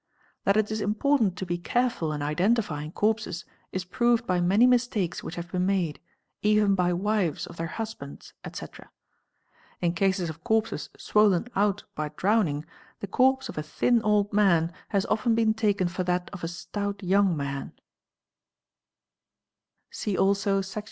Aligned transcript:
That 0.45 0.57
it 0.57 0.71
is 0.71 0.81
important 0.81 1.37
to 1.37 1.45
be 1.45 1.59
careful 1.59 2.11
in 2.11 2.23
identifying 2.23 2.91
corpses 2.91 3.45
is 3.71 3.85
proved 3.85 4.25
by 4.25 4.41
many 4.41 4.65
mistakes 4.65 5.21
which 5.21 5.35
have 5.35 5.51
been 5.51 5.67
made—even 5.67 6.73
by 6.73 6.91
wives 6.91 7.45
of 7.45 7.57
their 7.57 7.67
husbands, 7.67 8.33
etc. 8.43 8.89
,2, 9.81 9.85
In 9.89 9.93
cases 9.93 10.27
of 10.27 10.43
corpses 10.43 10.89
swollen 10.97 11.49
out 11.55 11.83
by 11.93 12.09
drowning, 12.17 12.65
the 12.99 13.05
corpse 13.05 13.47
of 13.47 13.59
a 13.59 13.61
thin 13.61 14.01
old 14.01 14.33
man 14.33 14.73
has 14.89 15.05
often 15.05 15.35
been 15.35 15.53
taken 15.53 15.87
for 15.87 16.03
that 16.03 16.31
of 16.33 16.43
a 16.43 16.47
stout 16.47 17.03
young 17.03 17.37
man, 17.37 17.71
(see 19.91 20.17
also 20.17 20.61
Sec. 20.61 20.79